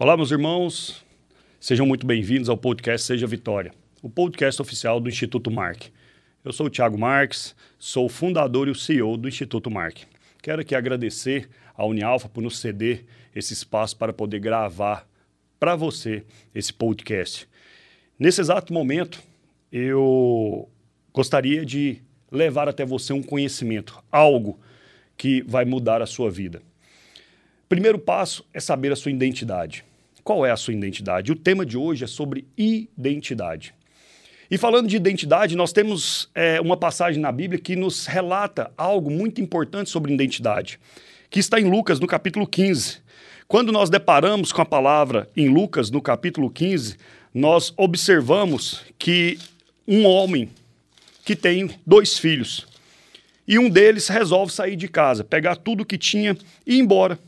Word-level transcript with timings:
Olá, 0.00 0.16
meus 0.16 0.30
irmãos. 0.30 1.04
Sejam 1.58 1.84
muito 1.84 2.06
bem-vindos 2.06 2.48
ao 2.48 2.56
podcast 2.56 3.04
Seja 3.04 3.26
Vitória, 3.26 3.72
o 4.00 4.08
podcast 4.08 4.62
oficial 4.62 5.00
do 5.00 5.08
Instituto 5.08 5.50
Mark. 5.50 5.86
Eu 6.44 6.52
sou 6.52 6.66
o 6.66 6.70
Thiago 6.70 6.96
Marques, 6.96 7.52
sou 7.80 8.06
o 8.06 8.08
fundador 8.08 8.68
e 8.68 8.70
o 8.70 8.76
CEO 8.76 9.16
do 9.16 9.26
Instituto 9.26 9.68
Mark. 9.68 10.02
Quero 10.40 10.60
aqui 10.62 10.76
agradecer 10.76 11.48
à 11.76 11.84
Unialfa 11.84 12.28
por 12.28 12.40
nos 12.40 12.60
ceder 12.60 13.06
esse 13.34 13.52
espaço 13.52 13.96
para 13.96 14.12
poder 14.12 14.38
gravar 14.38 15.04
para 15.58 15.74
você 15.74 16.22
esse 16.54 16.72
podcast. 16.72 17.48
Nesse 18.16 18.40
exato 18.40 18.72
momento, 18.72 19.20
eu 19.72 20.68
gostaria 21.12 21.66
de 21.66 22.00
levar 22.30 22.68
até 22.68 22.86
você 22.86 23.12
um 23.12 23.22
conhecimento, 23.22 24.00
algo 24.12 24.60
que 25.16 25.42
vai 25.42 25.64
mudar 25.64 26.00
a 26.00 26.06
sua 26.06 26.30
vida. 26.30 26.62
Primeiro 27.68 27.98
passo 27.98 28.46
é 28.54 28.60
saber 28.60 28.92
a 28.92 28.96
sua 28.96 29.10
identidade. 29.10 29.87
Qual 30.28 30.44
é 30.44 30.50
a 30.50 30.58
sua 30.58 30.74
identidade? 30.74 31.32
O 31.32 31.34
tema 31.34 31.64
de 31.64 31.78
hoje 31.78 32.04
é 32.04 32.06
sobre 32.06 32.46
identidade. 32.54 33.72
E 34.50 34.58
falando 34.58 34.86
de 34.86 34.94
identidade, 34.94 35.56
nós 35.56 35.72
temos 35.72 36.28
é, 36.34 36.60
uma 36.60 36.76
passagem 36.76 37.18
na 37.18 37.32
Bíblia 37.32 37.58
que 37.58 37.74
nos 37.74 38.04
relata 38.04 38.70
algo 38.76 39.10
muito 39.10 39.40
importante 39.40 39.88
sobre 39.88 40.12
identidade, 40.12 40.78
que 41.30 41.40
está 41.40 41.58
em 41.58 41.64
Lucas, 41.64 41.98
no 41.98 42.06
capítulo 42.06 42.46
15. 42.46 42.98
Quando 43.46 43.72
nós 43.72 43.88
deparamos 43.88 44.52
com 44.52 44.60
a 44.60 44.66
palavra 44.66 45.30
em 45.34 45.48
Lucas, 45.48 45.90
no 45.90 46.02
capítulo 46.02 46.50
15, 46.50 46.98
nós 47.32 47.72
observamos 47.74 48.84
que 48.98 49.38
um 49.86 50.04
homem 50.04 50.50
que 51.24 51.34
tem 51.34 51.70
dois 51.86 52.18
filhos 52.18 52.66
e 53.46 53.58
um 53.58 53.70
deles 53.70 54.08
resolve 54.08 54.52
sair 54.52 54.76
de 54.76 54.88
casa, 54.88 55.24
pegar 55.24 55.56
tudo 55.56 55.86
que 55.86 55.96
tinha 55.96 56.36
e 56.66 56.74
ir 56.74 56.80
embora. 56.80 57.18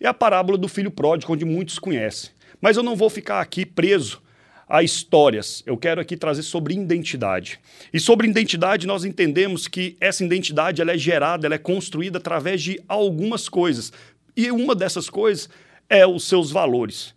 É 0.00 0.06
a 0.06 0.14
parábola 0.14 0.56
do 0.56 0.68
filho 0.68 0.90
pródigo, 0.90 1.32
onde 1.32 1.44
muitos 1.44 1.78
conhecem. 1.78 2.30
Mas 2.60 2.76
eu 2.76 2.82
não 2.82 2.96
vou 2.96 3.10
ficar 3.10 3.40
aqui 3.40 3.66
preso 3.66 4.22
a 4.68 4.82
histórias. 4.82 5.62
Eu 5.64 5.76
quero 5.76 6.00
aqui 6.00 6.16
trazer 6.16 6.42
sobre 6.42 6.74
identidade. 6.74 7.58
E 7.92 7.98
sobre 7.98 8.28
identidade, 8.28 8.86
nós 8.86 9.04
entendemos 9.04 9.66
que 9.66 9.96
essa 10.00 10.24
identidade 10.24 10.82
ela 10.82 10.92
é 10.92 10.98
gerada, 10.98 11.46
ela 11.46 11.54
é 11.54 11.58
construída 11.58 12.18
através 12.18 12.62
de 12.62 12.80
algumas 12.86 13.48
coisas. 13.48 13.92
E 14.36 14.50
uma 14.50 14.74
dessas 14.74 15.08
coisas 15.08 15.48
é 15.88 16.06
os 16.06 16.24
seus 16.24 16.50
valores. 16.50 17.14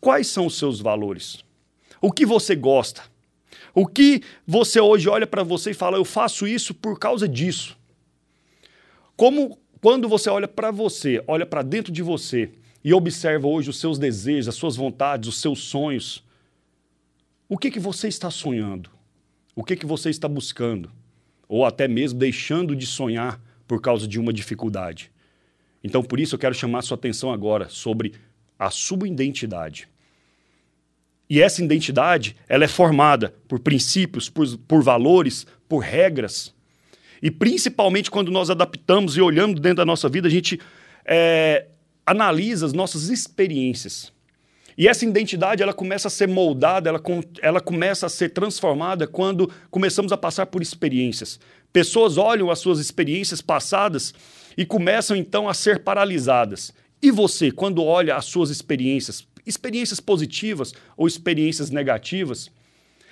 Quais 0.00 0.26
são 0.26 0.46
os 0.46 0.58
seus 0.58 0.80
valores? 0.80 1.44
O 2.00 2.10
que 2.10 2.24
você 2.24 2.56
gosta? 2.56 3.02
O 3.74 3.86
que 3.86 4.22
você 4.46 4.80
hoje 4.80 5.08
olha 5.08 5.26
para 5.26 5.42
você 5.42 5.70
e 5.70 5.74
fala, 5.74 5.96
eu 5.96 6.04
faço 6.04 6.46
isso 6.46 6.72
por 6.72 6.98
causa 6.98 7.28
disso? 7.28 7.76
Como 9.16 9.58
quando 9.84 10.08
você 10.08 10.30
olha 10.30 10.48
para 10.48 10.70
você, 10.70 11.22
olha 11.28 11.44
para 11.44 11.60
dentro 11.60 11.92
de 11.92 12.02
você 12.02 12.52
e 12.82 12.94
observa 12.94 13.46
hoje 13.46 13.68
os 13.68 13.78
seus 13.78 13.98
desejos, 13.98 14.48
as 14.48 14.54
suas 14.54 14.76
vontades, 14.76 15.28
os 15.28 15.38
seus 15.38 15.58
sonhos, 15.58 16.24
o 17.46 17.58
que, 17.58 17.70
que 17.70 17.78
você 17.78 18.08
está 18.08 18.30
sonhando? 18.30 18.88
O 19.54 19.62
que, 19.62 19.76
que 19.76 19.84
você 19.84 20.08
está 20.08 20.26
buscando? 20.26 20.90
Ou 21.46 21.66
até 21.66 21.86
mesmo 21.86 22.18
deixando 22.18 22.74
de 22.74 22.86
sonhar 22.86 23.38
por 23.68 23.78
causa 23.82 24.08
de 24.08 24.18
uma 24.18 24.32
dificuldade? 24.32 25.12
Então, 25.82 26.02
por 26.02 26.18
isso, 26.18 26.34
eu 26.34 26.38
quero 26.38 26.54
chamar 26.54 26.80
sua 26.80 26.94
atenção 26.94 27.30
agora 27.30 27.68
sobre 27.68 28.14
a 28.58 28.70
sua 28.70 29.06
identidade. 29.06 29.86
E 31.28 31.42
essa 31.42 31.62
identidade, 31.62 32.36
ela 32.48 32.64
é 32.64 32.68
formada 32.68 33.34
por 33.46 33.60
princípios, 33.60 34.30
por, 34.30 34.46
por 34.66 34.82
valores, 34.82 35.46
por 35.68 35.80
regras. 35.80 36.53
E 37.24 37.30
principalmente 37.30 38.10
quando 38.10 38.30
nós 38.30 38.50
adaptamos 38.50 39.16
e 39.16 39.20
olhamos 39.22 39.58
dentro 39.58 39.78
da 39.78 39.86
nossa 39.86 40.10
vida, 40.10 40.28
a 40.28 40.30
gente 40.30 40.60
é, 41.06 41.68
analisa 42.04 42.66
as 42.66 42.74
nossas 42.74 43.08
experiências. 43.08 44.12
E 44.76 44.86
essa 44.86 45.06
identidade 45.06 45.62
ela 45.62 45.72
começa 45.72 46.08
a 46.08 46.10
ser 46.10 46.28
moldada, 46.28 46.90
ela, 46.90 47.00
ela 47.40 47.62
começa 47.62 48.04
a 48.04 48.10
ser 48.10 48.28
transformada 48.28 49.06
quando 49.06 49.50
começamos 49.70 50.12
a 50.12 50.18
passar 50.18 50.44
por 50.44 50.60
experiências. 50.60 51.40
Pessoas 51.72 52.18
olham 52.18 52.50
as 52.50 52.58
suas 52.58 52.78
experiências 52.78 53.40
passadas 53.40 54.12
e 54.54 54.66
começam 54.66 55.16
então 55.16 55.48
a 55.48 55.54
ser 55.54 55.82
paralisadas. 55.82 56.74
E 57.00 57.10
você, 57.10 57.50
quando 57.50 57.82
olha 57.82 58.16
as 58.16 58.26
suas 58.26 58.50
experiências, 58.50 59.26
experiências 59.46 59.98
positivas 59.98 60.74
ou 60.94 61.06
experiências 61.06 61.70
negativas, 61.70 62.50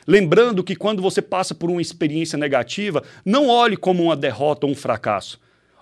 Lembrando 0.06 0.64
que 0.64 0.74
quando 0.74 1.00
você 1.00 1.22
passa 1.22 1.54
por 1.54 1.70
uma 1.70 1.82
experiência 1.82 2.38
negativa, 2.38 3.02
não 3.24 3.48
olhe 3.48 3.76
como 3.76 4.02
uma 4.02 4.16
derrota 4.16 4.66
ou 4.66 4.72
um 4.72 4.76
fracasso. 4.76 5.40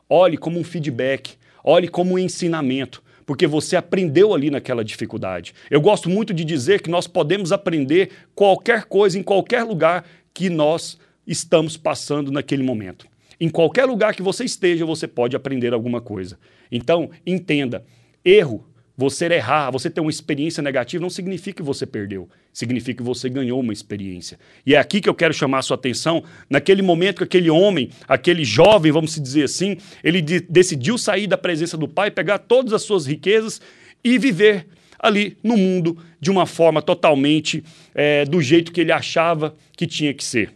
Olhe 0.08 0.36
como 0.36 0.58
um 0.58 0.64
feedback, 0.64 1.34
olhe 1.64 1.88
como 1.88 2.14
um 2.14 2.18
ensinamento, 2.18 3.02
porque 3.24 3.46
você 3.46 3.76
aprendeu 3.76 4.34
ali 4.34 4.50
naquela 4.50 4.84
dificuldade. 4.84 5.54
Eu 5.70 5.80
gosto 5.80 6.10
muito 6.10 6.34
de 6.34 6.44
dizer 6.44 6.82
que 6.82 6.90
nós 6.90 7.06
podemos 7.06 7.52
aprender 7.52 8.10
qualquer 8.34 8.84
coisa 8.84 9.18
em 9.18 9.22
qualquer 9.22 9.62
lugar 9.62 10.04
que 10.34 10.50
nós 10.50 10.98
estamos 11.26 11.76
passando 11.76 12.32
naquele 12.32 12.62
momento. 12.62 13.06
Em 13.40 13.48
qualquer 13.48 13.86
lugar 13.86 14.14
que 14.14 14.22
você 14.22 14.44
esteja, 14.44 14.84
você 14.84 15.06
pode 15.06 15.34
aprender 15.34 15.72
alguma 15.72 16.00
coisa. 16.00 16.38
Então, 16.70 17.10
entenda: 17.24 17.84
erro 18.24 18.66
você 19.00 19.24
errar, 19.24 19.70
você 19.70 19.88
ter 19.88 20.02
uma 20.02 20.10
experiência 20.10 20.62
negativa, 20.62 21.00
não 21.00 21.08
significa 21.08 21.56
que 21.56 21.62
você 21.62 21.86
perdeu. 21.86 22.28
Significa 22.52 22.98
que 22.98 23.02
você 23.02 23.30
ganhou 23.30 23.58
uma 23.58 23.72
experiência. 23.72 24.38
E 24.66 24.74
é 24.74 24.78
aqui 24.78 25.00
que 25.00 25.08
eu 25.08 25.14
quero 25.14 25.32
chamar 25.32 25.60
a 25.60 25.62
sua 25.62 25.76
atenção, 25.76 26.22
naquele 26.50 26.82
momento 26.82 27.16
que 27.16 27.24
aquele 27.24 27.48
homem, 27.48 27.88
aquele 28.06 28.44
jovem, 28.44 28.92
vamos 28.92 29.18
dizer 29.18 29.44
assim, 29.44 29.78
ele 30.04 30.20
de 30.20 30.40
decidiu 30.40 30.98
sair 30.98 31.26
da 31.26 31.38
presença 31.38 31.78
do 31.78 31.88
pai, 31.88 32.10
pegar 32.10 32.40
todas 32.40 32.74
as 32.74 32.82
suas 32.82 33.06
riquezas 33.06 33.62
e 34.04 34.18
viver 34.18 34.66
ali 34.98 35.38
no 35.42 35.56
mundo 35.56 35.96
de 36.20 36.30
uma 36.30 36.44
forma 36.44 36.82
totalmente 36.82 37.64
é, 37.94 38.26
do 38.26 38.42
jeito 38.42 38.70
que 38.70 38.82
ele 38.82 38.92
achava 38.92 39.54
que 39.74 39.86
tinha 39.86 40.12
que 40.12 40.22
ser. 40.22 40.52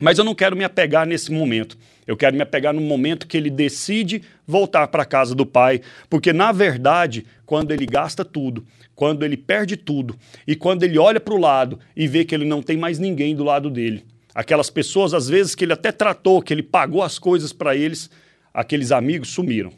Mas 0.00 0.16
eu 0.16 0.24
não 0.24 0.34
quero 0.34 0.54
me 0.54 0.62
apegar 0.62 1.04
nesse 1.04 1.32
momento. 1.32 1.76
Eu 2.06 2.16
quero 2.16 2.36
me 2.36 2.42
apegar 2.42 2.74
no 2.74 2.80
momento 2.80 3.26
que 3.26 3.36
ele 3.36 3.50
decide 3.50 4.22
voltar 4.46 4.88
para 4.88 5.02
a 5.02 5.06
casa 5.06 5.34
do 5.34 5.46
pai, 5.46 5.80
porque 6.10 6.32
na 6.32 6.52
verdade, 6.52 7.24
quando 7.46 7.72
ele 7.72 7.86
gasta 7.86 8.24
tudo, 8.24 8.66
quando 8.94 9.24
ele 9.24 9.36
perde 9.36 9.76
tudo 9.76 10.16
e 10.46 10.54
quando 10.54 10.82
ele 10.82 10.98
olha 10.98 11.18
para 11.18 11.34
o 11.34 11.40
lado 11.40 11.78
e 11.96 12.06
vê 12.06 12.24
que 12.24 12.34
ele 12.34 12.44
não 12.44 12.62
tem 12.62 12.76
mais 12.76 12.98
ninguém 12.98 13.34
do 13.34 13.44
lado 13.44 13.70
dele, 13.70 14.04
aquelas 14.34 14.68
pessoas 14.68 15.14
às 15.14 15.28
vezes 15.28 15.54
que 15.54 15.64
ele 15.64 15.72
até 15.72 15.90
tratou, 15.90 16.42
que 16.42 16.52
ele 16.52 16.62
pagou 16.62 17.02
as 17.02 17.18
coisas 17.18 17.52
para 17.52 17.74
eles, 17.74 18.10
aqueles 18.52 18.92
amigos 18.92 19.30
sumiram. 19.30 19.72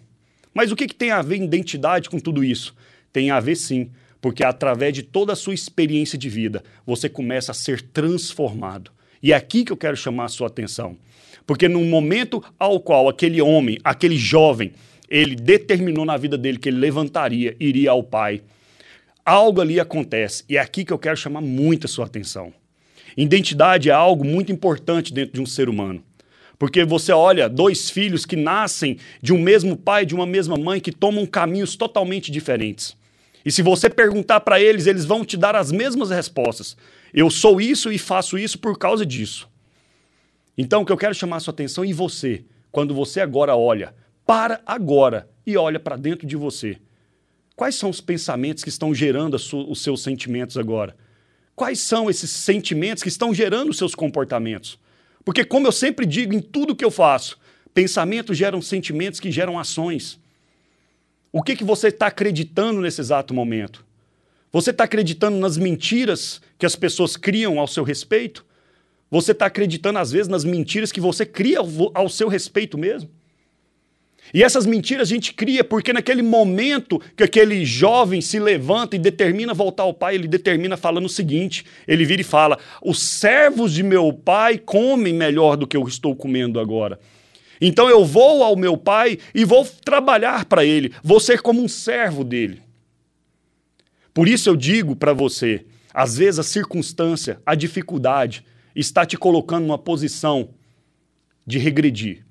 Mas 0.52 0.72
o 0.72 0.76
que, 0.76 0.86
que 0.86 0.94
tem 0.94 1.10
a 1.10 1.22
ver 1.22 1.36
identidade 1.36 2.08
com 2.08 2.18
tudo 2.18 2.42
isso? 2.42 2.74
Tem 3.12 3.30
a 3.30 3.38
ver 3.38 3.56
sim, 3.56 3.90
porque 4.20 4.42
através 4.42 4.92
de 4.92 5.02
toda 5.02 5.34
a 5.34 5.36
sua 5.36 5.54
experiência 5.54 6.18
de 6.18 6.28
vida, 6.28 6.64
você 6.84 7.08
começa 7.08 7.52
a 7.52 7.54
ser 7.54 7.80
transformado. 7.80 8.90
E 9.22 9.32
é 9.32 9.36
aqui 9.36 9.64
que 9.64 9.72
eu 9.72 9.76
quero 9.76 9.96
chamar 9.96 10.24
a 10.24 10.28
sua 10.28 10.46
atenção. 10.46 10.96
Porque 11.46 11.68
no 11.68 11.84
momento 11.84 12.42
ao 12.58 12.80
qual 12.80 13.08
aquele 13.08 13.40
homem, 13.40 13.78
aquele 13.84 14.16
jovem, 14.16 14.72
ele 15.08 15.36
determinou 15.36 16.04
na 16.04 16.16
vida 16.16 16.36
dele 16.36 16.58
que 16.58 16.68
ele 16.68 16.78
levantaria, 16.78 17.56
iria 17.60 17.92
ao 17.92 18.02
Pai, 18.02 18.42
algo 19.24 19.60
ali 19.60 19.78
acontece. 19.78 20.44
E 20.48 20.56
é 20.56 20.60
aqui 20.60 20.84
que 20.84 20.92
eu 20.92 20.98
quero 20.98 21.16
chamar 21.16 21.40
muito 21.40 21.86
a 21.86 21.88
sua 21.88 22.06
atenção. 22.06 22.52
Identidade 23.16 23.88
é 23.88 23.92
algo 23.92 24.24
muito 24.24 24.52
importante 24.52 25.12
dentro 25.12 25.34
de 25.34 25.40
um 25.40 25.46
ser 25.46 25.68
humano. 25.68 26.02
Porque 26.58 26.84
você 26.84 27.12
olha 27.12 27.48
dois 27.48 27.90
filhos 27.90 28.24
que 28.24 28.36
nascem 28.36 28.98
de 29.22 29.32
um 29.32 29.38
mesmo 29.38 29.76
pai, 29.76 30.06
de 30.06 30.14
uma 30.14 30.26
mesma 30.26 30.56
mãe, 30.56 30.80
que 30.80 30.92
tomam 30.92 31.26
caminhos 31.26 31.76
totalmente 31.76 32.30
diferentes. 32.30 32.96
E 33.44 33.52
se 33.52 33.62
você 33.62 33.88
perguntar 33.88 34.40
para 34.40 34.60
eles, 34.60 34.86
eles 34.86 35.04
vão 35.04 35.24
te 35.24 35.36
dar 35.36 35.54
as 35.54 35.70
mesmas 35.70 36.10
respostas. 36.10 36.76
Eu 37.14 37.30
sou 37.30 37.60
isso 37.60 37.92
e 37.92 37.98
faço 37.98 38.36
isso 38.36 38.58
por 38.58 38.78
causa 38.78 39.06
disso. 39.06 39.48
Então, 40.56 40.82
o 40.82 40.86
que 40.86 40.92
eu 40.92 40.96
quero 40.96 41.14
chamar 41.14 41.36
a 41.36 41.40
sua 41.40 41.52
atenção 41.52 41.84
e 41.84 41.92
você, 41.92 42.44
quando 42.72 42.94
você 42.94 43.20
agora 43.20 43.54
olha, 43.56 43.94
para 44.24 44.60
agora 44.64 45.28
e 45.46 45.56
olha 45.56 45.78
para 45.78 45.96
dentro 45.96 46.26
de 46.26 46.36
você. 46.36 46.78
Quais 47.54 47.74
são 47.74 47.90
os 47.90 48.00
pensamentos 48.00 48.62
que 48.62 48.68
estão 48.68 48.94
gerando 48.94 49.34
os 49.34 49.82
seus 49.82 50.02
sentimentos 50.02 50.56
agora? 50.56 50.96
Quais 51.54 51.80
são 51.80 52.08
esses 52.10 52.30
sentimentos 52.30 53.02
que 53.02 53.08
estão 53.08 53.32
gerando 53.32 53.70
os 53.70 53.78
seus 53.78 53.94
comportamentos? 53.94 54.78
Porque, 55.24 55.44
como 55.44 55.66
eu 55.66 55.72
sempre 55.72 56.06
digo 56.06 56.34
em 56.34 56.40
tudo 56.40 56.76
que 56.76 56.84
eu 56.84 56.90
faço, 56.90 57.38
pensamentos 57.74 58.38
geram 58.38 58.62
sentimentos 58.62 59.20
que 59.20 59.30
geram 59.30 59.58
ações. 59.58 60.20
O 61.32 61.42
que, 61.42 61.56
que 61.56 61.64
você 61.64 61.88
está 61.88 62.06
acreditando 62.06 62.80
nesse 62.80 63.00
exato 63.00 63.34
momento? 63.34 63.84
Você 64.52 64.70
está 64.70 64.84
acreditando 64.84 65.36
nas 65.36 65.58
mentiras 65.58 66.40
que 66.56 66.64
as 66.64 66.76
pessoas 66.76 67.16
criam 67.16 67.58
ao 67.58 67.66
seu 67.66 67.84
respeito? 67.84 68.45
Você 69.10 69.32
está 69.32 69.46
acreditando, 69.46 69.98
às 69.98 70.10
vezes, 70.10 70.28
nas 70.28 70.44
mentiras 70.44 70.90
que 70.90 71.00
você 71.00 71.24
cria 71.24 71.58
ao 71.94 72.08
seu 72.08 72.28
respeito 72.28 72.76
mesmo? 72.76 73.08
E 74.34 74.42
essas 74.42 74.66
mentiras 74.66 75.08
a 75.08 75.14
gente 75.14 75.32
cria 75.32 75.62
porque 75.62 75.92
naquele 75.92 76.22
momento 76.22 77.00
que 77.16 77.22
aquele 77.22 77.64
jovem 77.64 78.20
se 78.20 78.38
levanta 78.38 78.96
e 78.96 78.98
determina 78.98 79.54
voltar 79.54 79.84
ao 79.84 79.94
pai, 79.94 80.16
ele 80.16 80.26
determina 80.26 80.76
falando 80.76 81.06
o 81.06 81.10
seguinte: 81.10 81.64
ele 81.86 82.04
vira 82.04 82.22
e 82.22 82.24
fala: 82.24 82.58
Os 82.82 83.00
servos 83.00 83.72
de 83.72 83.82
meu 83.82 84.12
pai 84.12 84.58
comem 84.58 85.14
melhor 85.14 85.56
do 85.56 85.66
que 85.66 85.76
eu 85.76 85.86
estou 85.86 86.14
comendo 86.16 86.58
agora. 86.58 86.98
Então 87.60 87.88
eu 87.88 88.04
vou 88.04 88.42
ao 88.42 88.56
meu 88.56 88.76
pai 88.76 89.18
e 89.34 89.44
vou 89.44 89.64
trabalhar 89.84 90.44
para 90.44 90.64
ele, 90.64 90.92
vou 91.02 91.20
ser 91.20 91.40
como 91.40 91.62
um 91.62 91.68
servo 91.68 92.24
dele. 92.24 92.60
Por 94.12 94.28
isso 94.28 94.48
eu 94.48 94.56
digo 94.56 94.96
para 94.96 95.12
você, 95.12 95.64
às 95.94 96.16
vezes 96.18 96.38
a 96.38 96.42
circunstância, 96.42 97.40
a 97.46 97.54
dificuldade 97.54 98.44
está 98.76 99.06
te 99.06 99.16
colocando 99.16 99.66
numa 99.66 99.78
posição 99.78 100.50
de 101.46 101.58
regredir. 101.58 102.24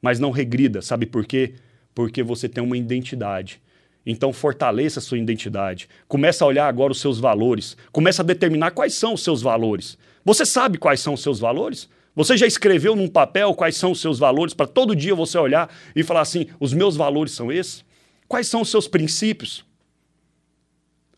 Mas 0.00 0.18
não 0.18 0.30
regrida, 0.30 0.80
sabe 0.80 1.04
por 1.04 1.26
quê? 1.26 1.54
Porque 1.94 2.22
você 2.22 2.48
tem 2.48 2.64
uma 2.64 2.76
identidade. 2.76 3.60
Então 4.06 4.32
fortaleça 4.32 4.98
a 4.98 5.02
sua 5.02 5.18
identidade. 5.18 5.88
Começa 6.08 6.44
a 6.44 6.48
olhar 6.48 6.66
agora 6.66 6.92
os 6.92 7.00
seus 7.00 7.18
valores. 7.18 7.76
Começa 7.92 8.22
a 8.22 8.24
determinar 8.24 8.70
quais 8.72 8.94
são 8.94 9.14
os 9.14 9.22
seus 9.22 9.42
valores. 9.42 9.98
Você 10.24 10.44
sabe 10.46 10.78
quais 10.78 11.00
são 11.00 11.14
os 11.14 11.22
seus 11.22 11.38
valores? 11.38 11.88
Você 12.14 12.36
já 12.36 12.46
escreveu 12.46 12.94
num 12.94 13.08
papel 13.08 13.54
quais 13.54 13.76
são 13.76 13.92
os 13.92 14.00
seus 14.00 14.18
valores 14.18 14.54
para 14.54 14.66
todo 14.66 14.94
dia 14.94 15.14
você 15.14 15.36
olhar 15.36 15.74
e 15.96 16.02
falar 16.02 16.20
assim: 16.20 16.46
os 16.60 16.72
meus 16.72 16.96
valores 16.96 17.32
são 17.32 17.50
esses? 17.50 17.84
Quais 18.28 18.46
são 18.46 18.62
os 18.62 18.70
seus 18.70 18.86
princípios? 18.86 19.64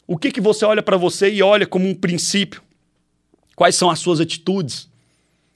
O 0.06 0.16
que, 0.16 0.30
que 0.30 0.40
você 0.40 0.64
olha 0.64 0.82
para 0.82 0.96
você 0.96 1.28
e 1.30 1.42
olha 1.42 1.66
como 1.66 1.88
um 1.88 1.94
princípio? 1.94 2.62
Quais 3.56 3.74
são 3.74 3.88
as 3.88 3.98
suas 3.98 4.20
atitudes? 4.20 4.88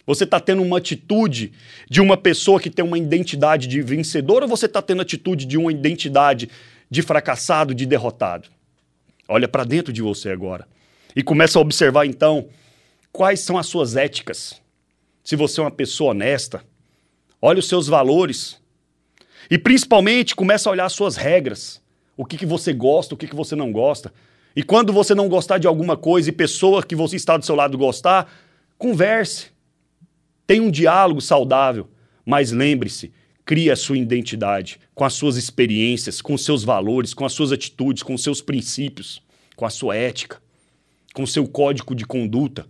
Você 0.06 0.24
está 0.24 0.40
tendo 0.40 0.62
uma 0.62 0.78
atitude 0.78 1.52
de 1.88 2.00
uma 2.00 2.16
pessoa 2.16 2.58
que 2.58 2.70
tem 2.70 2.82
uma 2.84 2.98
identidade 2.98 3.68
de 3.68 3.82
vencedor 3.82 4.42
ou 4.42 4.48
você 4.48 4.64
está 4.64 4.80
tendo 4.80 5.02
atitude 5.02 5.44
de 5.44 5.58
uma 5.58 5.70
identidade 5.70 6.48
de 6.90 7.02
fracassado, 7.02 7.74
de 7.74 7.84
derrotado? 7.84 8.48
Olha 9.28 9.46
para 9.46 9.62
dentro 9.64 9.92
de 9.92 10.00
você 10.00 10.30
agora 10.30 10.66
e 11.14 11.22
começa 11.22 11.58
a 11.58 11.62
observar 11.62 12.06
então 12.06 12.48
quais 13.12 13.40
são 13.40 13.58
as 13.58 13.66
suas 13.66 13.94
éticas. 13.94 14.60
Se 15.22 15.36
você 15.36 15.60
é 15.60 15.64
uma 15.64 15.70
pessoa 15.70 16.12
honesta, 16.12 16.64
olha 17.40 17.58
os 17.58 17.68
seus 17.68 17.86
valores 17.86 18.58
e 19.50 19.58
principalmente 19.58 20.34
começa 20.34 20.68
a 20.68 20.72
olhar 20.72 20.86
as 20.86 20.94
suas 20.94 21.16
regras. 21.16 21.80
O 22.16 22.24
que, 22.24 22.38
que 22.38 22.46
você 22.46 22.72
gosta, 22.72 23.14
o 23.14 23.16
que, 23.16 23.28
que 23.28 23.36
você 23.36 23.54
não 23.54 23.70
gosta. 23.70 24.12
E 24.54 24.62
quando 24.62 24.92
você 24.92 25.14
não 25.14 25.28
gostar 25.28 25.58
de 25.58 25.66
alguma 25.66 25.96
coisa 25.96 26.28
e 26.28 26.32
pessoa 26.32 26.82
que 26.82 26.96
você 26.96 27.16
está 27.16 27.36
do 27.36 27.44
seu 27.44 27.54
lado 27.54 27.78
gostar, 27.78 28.32
converse. 28.76 29.46
Tenha 30.46 30.62
um 30.62 30.70
diálogo 30.70 31.20
saudável. 31.20 31.88
Mas 32.24 32.50
lembre-se, 32.50 33.12
crie 33.44 33.70
a 33.70 33.76
sua 33.76 33.98
identidade 33.98 34.78
com 34.94 35.04
as 35.04 35.14
suas 35.14 35.36
experiências, 35.36 36.20
com 36.20 36.34
os 36.34 36.44
seus 36.44 36.62
valores, 36.62 37.14
com 37.14 37.24
as 37.24 37.32
suas 37.32 37.52
atitudes, 37.52 38.02
com 38.02 38.14
os 38.14 38.22
seus 38.22 38.40
princípios, 38.40 39.22
com 39.56 39.64
a 39.64 39.70
sua 39.70 39.96
ética, 39.96 40.40
com 41.14 41.22
o 41.22 41.26
seu 41.26 41.46
código 41.46 41.94
de 41.94 42.04
conduta. 42.04 42.66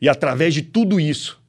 E 0.00 0.08
através 0.08 0.54
de 0.54 0.62
tudo 0.62 0.98
isso, 0.98 1.40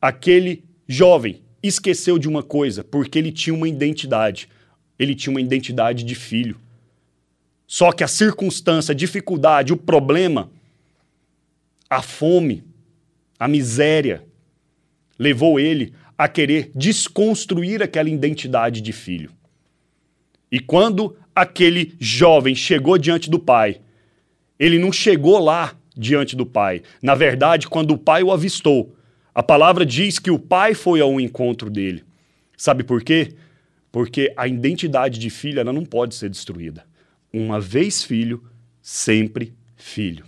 aquele 0.00 0.64
jovem 0.86 1.42
esqueceu 1.62 2.18
de 2.18 2.28
uma 2.28 2.42
coisa, 2.42 2.84
porque 2.84 3.18
ele 3.18 3.32
tinha 3.32 3.54
uma 3.54 3.68
identidade. 3.68 4.48
Ele 4.98 5.14
tinha 5.14 5.30
uma 5.30 5.40
identidade 5.40 6.04
de 6.04 6.14
filho. 6.14 6.58
Só 7.70 7.92
que 7.92 8.02
a 8.02 8.08
circunstância, 8.08 8.92
a 8.92 8.96
dificuldade, 8.96 9.74
o 9.74 9.76
problema, 9.76 10.50
a 11.88 12.00
fome, 12.00 12.64
a 13.38 13.46
miséria, 13.46 14.24
levou 15.18 15.60
ele 15.60 15.92
a 16.16 16.26
querer 16.26 16.70
desconstruir 16.74 17.82
aquela 17.82 18.08
identidade 18.08 18.80
de 18.80 18.90
filho. 18.90 19.30
E 20.50 20.58
quando 20.58 21.14
aquele 21.34 21.94
jovem 22.00 22.54
chegou 22.54 22.96
diante 22.96 23.28
do 23.28 23.38
pai, 23.38 23.82
ele 24.58 24.78
não 24.78 24.90
chegou 24.90 25.38
lá 25.38 25.76
diante 25.94 26.34
do 26.34 26.46
pai. 26.46 26.82
Na 27.02 27.14
verdade, 27.14 27.68
quando 27.68 27.90
o 27.90 27.98
pai 27.98 28.22
o 28.22 28.32
avistou, 28.32 28.96
a 29.34 29.42
palavra 29.42 29.84
diz 29.84 30.18
que 30.18 30.30
o 30.30 30.38
pai 30.38 30.72
foi 30.72 31.02
ao 31.02 31.20
encontro 31.20 31.68
dele. 31.68 32.02
Sabe 32.56 32.82
por 32.82 33.04
quê? 33.04 33.34
Porque 33.92 34.32
a 34.38 34.48
identidade 34.48 35.18
de 35.18 35.28
filho 35.28 35.60
ela 35.60 35.72
não 35.72 35.84
pode 35.84 36.14
ser 36.14 36.30
destruída 36.30 36.88
uma 37.32 37.60
vez 37.60 38.02
filho, 38.02 38.42
sempre 38.80 39.54
filho. 39.76 40.24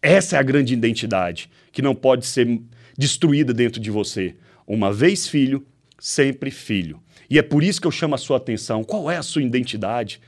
Essa 0.00 0.36
é 0.36 0.38
a 0.38 0.42
grande 0.42 0.74
identidade 0.74 1.50
que 1.72 1.82
não 1.82 1.94
pode 1.94 2.26
ser 2.26 2.60
destruída 2.96 3.52
dentro 3.52 3.80
de 3.80 3.90
você. 3.90 4.34
Uma 4.66 4.92
vez 4.92 5.26
filho, 5.26 5.66
sempre 5.98 6.50
filho. 6.50 7.00
E 7.28 7.38
é 7.38 7.42
por 7.42 7.62
isso 7.62 7.80
que 7.80 7.86
eu 7.86 7.90
chamo 7.90 8.14
a 8.14 8.18
sua 8.18 8.36
atenção. 8.36 8.84
Qual 8.84 9.10
é 9.10 9.16
a 9.16 9.22
sua 9.22 9.42
identidade? 9.42 10.20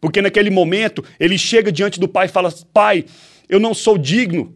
Porque 0.00 0.22
naquele 0.22 0.50
momento 0.50 1.02
ele 1.18 1.38
chega 1.38 1.72
diante 1.72 1.98
do 1.98 2.06
pai 2.06 2.26
e 2.26 2.30
fala: 2.30 2.52
Pai, 2.72 3.04
eu 3.48 3.58
não 3.58 3.74
sou 3.74 3.96
digno, 3.96 4.54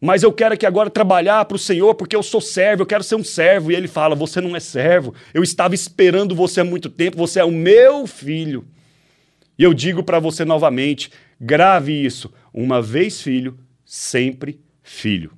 mas 0.00 0.24
eu 0.24 0.32
quero 0.32 0.54
aqui 0.54 0.66
agora 0.66 0.90
trabalhar 0.90 1.44
para 1.44 1.54
o 1.54 1.58
Senhor 1.58 1.94
porque 1.94 2.16
eu 2.16 2.22
sou 2.22 2.40
servo, 2.40 2.82
eu 2.82 2.86
quero 2.86 3.04
ser 3.04 3.14
um 3.14 3.24
servo. 3.24 3.70
E 3.70 3.76
ele 3.76 3.88
fala: 3.88 4.14
Você 4.16 4.40
não 4.40 4.56
é 4.56 4.60
servo, 4.60 5.14
eu 5.32 5.42
estava 5.42 5.74
esperando 5.74 6.34
você 6.34 6.60
há 6.60 6.64
muito 6.64 6.90
tempo, 6.90 7.16
você 7.16 7.38
é 7.40 7.44
o 7.44 7.52
meu 7.52 8.06
filho. 8.06 8.66
E 9.62 9.64
eu 9.64 9.72
digo 9.72 10.02
para 10.02 10.18
você 10.18 10.44
novamente: 10.44 11.08
grave 11.40 11.92
isso. 11.92 12.32
Uma 12.52 12.82
vez 12.82 13.22
filho, 13.22 13.56
sempre 13.84 14.58
filho. 14.82 15.30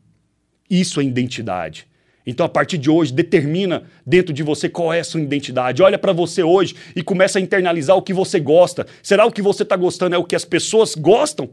Isso 0.71 0.99
é 0.99 1.05
identidade. 1.05 1.87
Então, 2.27 2.47
a 2.47 2.49
partir 2.49 2.79
de 2.79 2.89
hoje, 2.89 3.13
determina 3.13 3.83
dentro 4.07 4.33
de 4.33 4.43
você 4.43 4.67
qual 4.67 4.95
é 4.95 5.01
a 5.01 5.05
sua 5.05 5.21
identidade. 5.21 5.83
Olha 5.83 5.99
para 5.99 6.15
você 6.15 6.43
hoje 6.43 6.75
e 6.97 7.03
começa 7.03 7.39
a 7.39 7.43
internalizar 7.43 7.99
o 7.99 8.01
que 8.01 8.15
você 8.15 8.41
gosta. 8.41 8.87
Será 9.03 9.27
o 9.27 9.31
que 9.31 9.43
você 9.43 9.63
está 9.63 9.77
gostando 9.77 10.15
é 10.15 10.19
o 10.19 10.25
que 10.25 10.35
as 10.35 10.47
pessoas 10.47 10.95
gostam? 10.95 11.51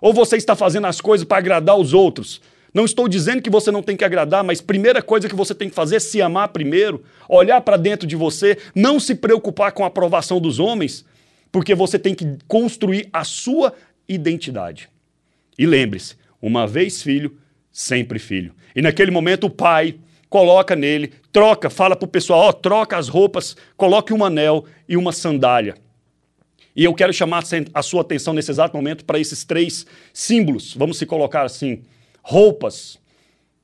Ou 0.00 0.14
você 0.14 0.36
está 0.36 0.54
fazendo 0.54 0.86
as 0.86 1.00
coisas 1.00 1.26
para 1.26 1.38
agradar 1.38 1.76
os 1.76 1.92
outros? 1.92 2.40
Não 2.72 2.84
estou 2.84 3.08
dizendo 3.08 3.42
que 3.42 3.50
você 3.50 3.72
não 3.72 3.82
tem 3.82 3.96
que 3.96 4.04
agradar, 4.04 4.44
mas 4.44 4.60
primeira 4.60 5.02
coisa 5.02 5.28
que 5.28 5.34
você 5.34 5.56
tem 5.56 5.68
que 5.68 5.74
fazer 5.74 5.96
é 5.96 6.00
se 6.00 6.22
amar 6.22 6.50
primeiro, 6.50 7.02
olhar 7.28 7.60
para 7.62 7.76
dentro 7.76 8.06
de 8.06 8.14
você, 8.14 8.56
não 8.76 9.00
se 9.00 9.16
preocupar 9.16 9.72
com 9.72 9.82
a 9.82 9.88
aprovação 9.88 10.40
dos 10.40 10.60
homens, 10.60 11.04
porque 11.52 11.74
você 11.74 11.98
tem 11.98 12.14
que 12.14 12.38
construir 12.48 13.08
a 13.12 13.22
sua 13.22 13.74
identidade. 14.08 14.88
E 15.58 15.66
lembre-se, 15.66 16.16
uma 16.40 16.66
vez 16.66 17.02
filho, 17.02 17.36
sempre 17.70 18.18
filho. 18.18 18.54
E 18.74 18.80
naquele 18.82 19.10
momento 19.10 19.46
o 19.46 19.50
pai 19.50 19.96
coloca 20.28 20.74
nele, 20.74 21.12
troca, 21.30 21.68
fala 21.68 21.94
para 21.94 22.06
o 22.06 22.10
pessoal, 22.10 22.48
ó, 22.48 22.52
troca 22.52 22.96
as 22.96 23.06
roupas, 23.06 23.54
coloque 23.76 24.14
um 24.14 24.24
anel 24.24 24.64
e 24.88 24.96
uma 24.96 25.12
sandália. 25.12 25.74
E 26.74 26.84
eu 26.84 26.94
quero 26.94 27.12
chamar 27.12 27.44
a 27.74 27.82
sua 27.82 28.00
atenção 28.00 28.32
nesse 28.32 28.50
exato 28.50 28.74
momento 28.74 29.04
para 29.04 29.18
esses 29.18 29.44
três 29.44 29.84
símbolos. 30.12 30.74
Vamos 30.74 30.96
se 30.96 31.04
colocar 31.04 31.42
assim: 31.42 31.82
roupas. 32.22 32.98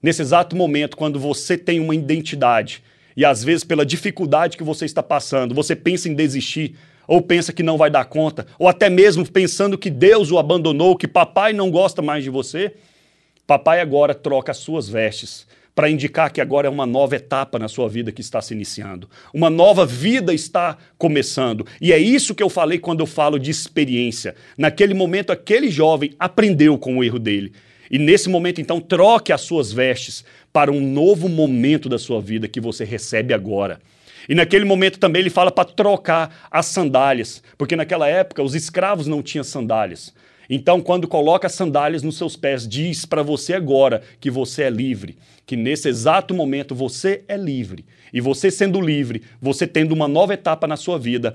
Nesse 0.03 0.23
exato 0.23 0.55
momento, 0.55 0.97
quando 0.97 1.19
você 1.19 1.57
tem 1.57 1.81
uma 1.81 1.95
identidade 1.95 2.83
e 3.17 3.25
às 3.25 3.43
vezes 3.43 3.65
pela 3.65 3.85
dificuldade 3.85 4.57
que 4.57 4.63
você 4.63 4.85
está 4.85 5.03
passando, 5.03 5.55
você 5.55 5.75
pensa 5.75 6.09
em 6.09 6.15
desistir, 6.15 6.77
ou 7.09 7.23
pensa 7.23 7.53
que 7.53 7.63
não 7.63 7.79
vai 7.79 7.91
dar 7.91 8.05
conta, 8.05 8.47
ou 8.59 8.69
até 8.69 8.91
mesmo 8.91 9.29
pensando 9.29 9.79
que 9.79 9.89
Deus 9.89 10.31
o 10.31 10.39
abandonou, 10.39 10.95
que 10.95 11.09
papai 11.09 11.55
não 11.55 11.71
gosta 11.71 12.03
mais 12.03 12.23
de 12.23 12.29
você, 12.29 12.75
papai 13.47 13.81
agora 13.81 14.15
troca 14.15 14.53
as 14.53 14.59
suas 14.59 14.89
vestes 14.89 15.47
para 15.75 15.89
indicar 15.89 16.33
que 16.33 16.41
agora 16.41 16.67
é 16.67 16.71
uma 16.71 16.85
nova 16.85 17.15
etapa 17.15 17.57
na 17.57 17.69
sua 17.69 17.89
vida 17.89 18.11
que 18.11 18.21
está 18.21 18.43
se 18.43 18.53
iniciando. 18.53 19.09
Uma 19.33 19.49
nova 19.49 19.87
vida 19.87 20.35
está 20.35 20.77
começando. 20.99 21.65
E 21.81 21.93
é 21.93 21.99
isso 21.99 22.35
que 22.35 22.43
eu 22.43 22.51
falei 22.51 22.81
quando 22.81 22.99
eu 22.99 23.07
falo 23.07 23.39
de 23.39 23.49
experiência. 23.49 24.35
Naquele 24.59 24.93
momento, 24.93 25.31
aquele 25.31 25.71
jovem 25.71 26.17
aprendeu 26.19 26.77
com 26.77 26.99
o 26.99 27.05
erro 27.05 27.21
dele. 27.21 27.53
E 27.89 27.97
nesse 27.97 28.29
momento, 28.29 28.61
então, 28.61 28.81
troque 28.81 29.33
as 29.33 29.43
suas 29.43 29.73
vestes 29.73 30.25
para 30.53 30.73
um 30.73 30.81
novo 30.81 31.29
momento 31.29 31.89
da 31.89 31.97
sua 31.97 32.21
vida 32.21 32.49
que 32.49 32.61
você 32.61 32.85
recebe 32.85 33.33
agora. 33.33 33.81
E 34.29 34.35
naquele 34.35 34.65
momento 34.65 34.99
também 34.99 35.21
ele 35.21 35.31
fala 35.31 35.51
para 35.51 35.65
trocar 35.65 36.49
as 36.51 36.67
sandálias, 36.67 37.43
porque 37.57 37.75
naquela 37.75 38.07
época 38.09 38.43
os 38.43 38.55
escravos 38.55 39.07
não 39.07 39.23
tinham 39.23 39.45
sandálias. 39.45 40.13
Então, 40.51 40.81
quando 40.81 41.07
coloca 41.07 41.49
sandálias 41.49 42.03
nos 42.03 42.17
seus 42.17 42.35
pés, 42.35 42.67
diz 42.67 43.05
para 43.05 43.23
você 43.23 43.53
agora 43.53 44.03
que 44.19 44.31
você 44.31 44.63
é 44.63 44.71
livre, 44.71 45.17
que 45.45 45.57
nesse 45.57 45.89
exato 45.89 46.35
momento 46.35 46.75
você 46.75 47.23
é 47.29 47.37
livre. 47.37 47.85
E 48.13 48.21
você 48.21 48.51
sendo 48.51 48.81
livre, 48.81 49.23
você 49.41 49.67
tendo 49.67 49.93
uma 49.93 50.09
nova 50.09 50.33
etapa 50.33 50.67
na 50.67 50.77
sua 50.77 50.99
vida, 50.99 51.35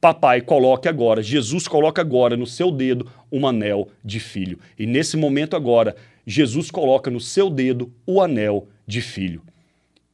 papai 0.00 0.40
coloque 0.40 0.88
agora, 0.88 1.22
Jesus 1.22 1.68
coloca 1.68 2.00
agora 2.00 2.36
no 2.36 2.46
seu 2.46 2.72
dedo 2.72 3.08
um 3.30 3.46
anel 3.46 3.88
de 4.04 4.18
filho. 4.18 4.58
E 4.76 4.86
nesse 4.86 5.16
momento 5.16 5.54
agora, 5.54 5.94
Jesus 6.26 6.68
coloca 6.68 7.10
no 7.10 7.20
seu 7.20 7.48
dedo 7.48 7.92
o 8.04 8.20
anel 8.20 8.66
de 8.86 9.00
filho. 9.00 9.40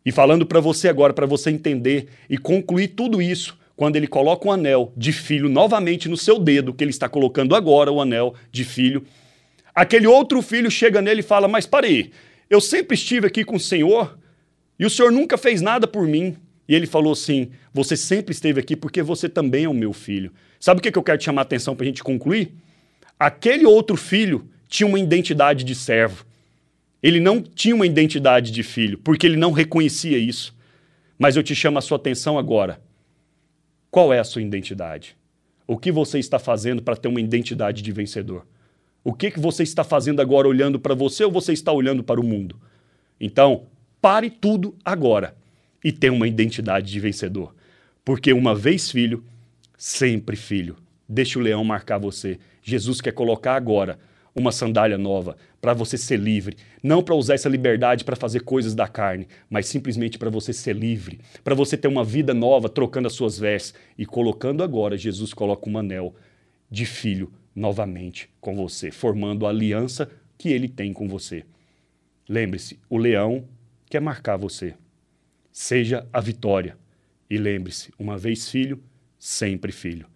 E 0.05 0.13
falando 0.13 0.45
para 0.45 0.61
você 0.61 0.89
agora, 0.89 1.13
para 1.13 1.27
você 1.27 1.51
entender 1.51 2.09
e 2.29 2.37
concluir 2.37 2.89
tudo 2.89 3.23
isso, 3.23 3.57
quando 3.77 3.97
ele 3.97 4.07
coloca 4.07 4.47
um 4.47 4.53
anel 4.53 4.93
de 4.97 5.13
filho 5.13 5.49
novamente 5.49 6.09
no 6.09 6.17
seu 6.17 6.39
dedo, 6.39 6.75
que 6.75 6.85
ele 6.85 6.91
está 6.91 7.09
colocando 7.09 7.55
agora 7.55 7.91
o 7.91 8.01
anel 8.01 8.35
de 8.53 8.65
filho, 8.65 9.05
aquele 9.75 10.07
outro 10.07 10.41
filho 10.43 10.71
chega 10.71 11.01
nele 11.01 11.21
e 11.21 11.25
fala: 11.25 11.49
Mas 11.49 11.67
parei, 11.67 12.13
eu 12.49 12.61
sempre 12.61 12.95
estive 12.95 13.27
aqui 13.27 13.45
com 13.45 13.57
o 13.57 13.61
Senhor 13.61 14.19
e 14.79 14.85
o 14.85 14.91
Senhor 14.91 15.11
nunca 15.11 15.39
fez 15.39 15.61
nada 15.61 15.87
por 15.87 16.07
mim. 16.07 16.37
E 16.69 16.75
ele 16.75 16.87
falou 16.87 17.13
assim: 17.13 17.51
Você 17.73 17.97
sempre 17.97 18.33
esteve 18.33 18.61
aqui 18.61 18.77
porque 18.77 19.03
você 19.03 19.29
também 19.29 19.65
é 19.65 19.69
o 19.69 19.75
meu 19.75 19.93
filho. 19.93 20.33
Sabe 20.61 20.79
o 20.79 20.83
que 20.83 20.97
eu 20.97 21.03
quero 21.03 21.19
te 21.19 21.25
chamar 21.25 21.43
a 21.43 21.45
atenção 21.45 21.75
para 21.75 21.85
a 21.85 21.87
gente 21.87 22.03
concluir? 22.03 22.53
Aquele 23.19 23.67
outro 23.67 23.97
filho 23.97 24.49
tinha 24.69 24.87
uma 24.87 24.99
identidade 24.99 25.65
de 25.65 25.75
servo. 25.75 26.25
Ele 27.05 27.21
não 27.21 27.43
tinha 27.43 27.75
uma 27.75 27.85
identidade 27.87 28.51
de 28.51 28.63
filho, 28.63 28.97
porque 28.97 29.27
ele 29.27 29.37
não 29.37 29.53
reconhecia 29.53 30.17
isso. 30.17 30.57
Mas 31.19 31.37
eu 31.37 31.43
te 31.43 31.55
chamo 31.55 31.77
a 31.77 31.83
sua 31.83 31.99
atenção 31.99 32.39
agora. 32.39 32.81
Qual 33.91 34.11
é 34.11 34.19
a 34.19 34.25
sua 34.25 34.41
identidade? 34.41 35.15
O 35.67 35.77
que 35.77 35.93
você 35.93 36.19
está 36.19 36.39
fazendo 36.39 36.81
para 36.81 36.97
ter 36.97 37.09
uma 37.09 37.21
identidade 37.21 37.83
de 37.83 37.93
vencedor? 37.93 38.47
O 39.05 39.13
que, 39.13 39.31
que 39.31 39.39
você 39.39 39.63
está 39.63 39.85
fazendo 39.85 40.23
agora 40.23 40.49
olhando 40.49 40.81
para 40.81 40.95
você 40.95 41.23
ou 41.27 41.31
você 41.31 41.53
está 41.53 41.71
olhando 41.71 42.03
para 42.03 42.19
o 42.19 42.25
mundo? 42.25 42.59
Então, 43.21 43.67
pare 44.01 44.31
tudo 44.31 44.75
agora 44.83 45.37
e 45.85 45.93
tenha 45.93 46.11
uma 46.11 46.27
identidade 46.27 46.91
de 46.91 47.01
vencedor. 47.01 47.55
Porque 48.03 48.33
uma 48.33 48.55
vez 48.55 48.91
filho, 48.91 49.23
sempre 49.77 50.37
filho. 50.37 50.75
Deixe 51.07 51.39
o 51.39 51.43
leão 51.43 51.63
marcar 51.65 51.99
você. 51.99 52.39
Jesus 52.63 53.03
quer 53.03 53.13
colocar 53.13 53.57
agora 53.57 53.99
uma 54.35 54.51
sandália 54.51 54.99
nova 54.99 55.37
para 55.65 55.73
você 55.73 55.97
ser 55.97 56.19
livre, 56.19 56.59
não 56.83 57.03
para 57.03 57.15
usar 57.15 57.33
essa 57.33 57.49
liberdade 57.49 58.05
para 58.05 58.15
fazer 58.15 58.41
coisas 58.41 58.75
da 58.75 58.87
carne, 58.87 59.27
mas 59.49 59.67
simplesmente 59.67 60.19
para 60.19 60.29
você 60.29 60.53
ser 60.53 60.77
livre, 60.77 61.21
para 61.43 61.55
você 61.55 61.75
ter 61.75 61.89
uma 61.89 62.05
vida 62.05 62.35
nova, 62.35 62.69
trocando 62.69 63.07
as 63.07 63.15
suas 63.15 63.39
vestes 63.39 63.73
e 63.97 64.05
colocando 64.05 64.63
agora 64.63 64.99
Jesus 64.99 65.33
coloca 65.33 65.67
um 65.71 65.79
anel 65.79 66.15
de 66.71 66.85
filho 66.85 67.33
novamente 67.57 68.29
com 68.43 68.55
você, 68.55 68.91
formando 68.91 69.47
a 69.47 69.49
aliança 69.49 70.11
que 70.37 70.51
ele 70.51 70.69
tem 70.69 70.93
com 70.93 71.09
você. 71.09 71.47
Lembre-se, 72.29 72.79
o 72.91 72.99
leão 72.99 73.49
quer 73.89 74.03
marcar 74.03 74.37
você. 74.37 74.75
Seja 75.51 76.07
a 76.13 76.21
vitória. 76.21 76.77
E 77.31 77.39
lembre-se, 77.39 77.91
uma 77.99 78.19
vez 78.19 78.51
filho, 78.51 78.85
sempre 79.19 79.73
filho. 79.73 80.07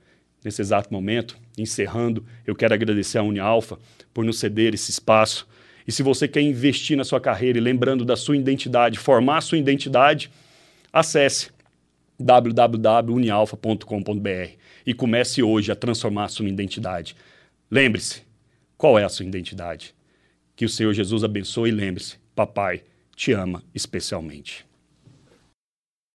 Nesse 0.44 0.62
exato 0.62 0.92
momento, 0.92 1.36
encerrando, 1.56 2.24
eu 2.46 2.54
quero 2.54 2.74
agradecer 2.74 3.18
a 3.18 3.22
Unialfa 3.22 3.78
por 4.14 4.24
nos 4.24 4.38
ceder 4.38 4.74
esse 4.74 4.90
espaço. 4.90 5.48
E 5.86 5.92
se 5.92 6.02
você 6.02 6.26
quer 6.28 6.42
investir 6.42 6.96
na 6.96 7.04
sua 7.04 7.20
carreira 7.20 7.58
e 7.58 7.60
lembrando 7.60 8.04
da 8.04 8.16
sua 8.16 8.36
identidade, 8.36 8.98
formar 8.98 9.38
a 9.38 9.42
sua 9.42 9.58
identidade, 9.58 10.30
acesse 10.92 11.50
www.unialfa.com.br 12.18 14.52
e 14.86 14.94
comece 14.94 15.42
hoje 15.42 15.72
a 15.72 15.76
transformar 15.76 16.24
a 16.24 16.28
sua 16.28 16.48
identidade. 16.48 17.16
Lembre-se, 17.70 18.22
qual 18.76 18.98
é 18.98 19.04
a 19.04 19.08
sua 19.08 19.26
identidade? 19.26 19.94
Que 20.54 20.64
o 20.64 20.68
Senhor 20.68 20.92
Jesus 20.92 21.24
abençoe 21.24 21.70
e 21.70 21.72
lembre-se, 21.72 22.16
papai 22.34 22.82
te 23.14 23.32
ama 23.32 23.62
especialmente. 23.74 24.67